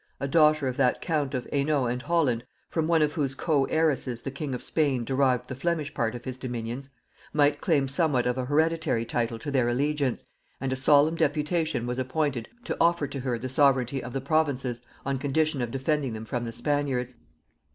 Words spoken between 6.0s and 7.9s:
of his dominions, might claim